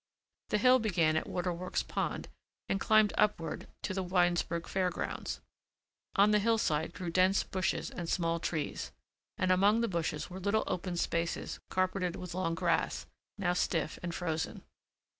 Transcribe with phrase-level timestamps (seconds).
[0.49, 2.27] The hill began at Waterworks Pond
[2.67, 5.41] and climbed upward to the Winesburg Fair Grounds.
[6.15, 8.91] On the hillside grew dense bushes and small trees
[9.37, 13.05] and among the bushes were little open spaces carpeted with long grass,
[13.37, 14.63] now stiff and frozen.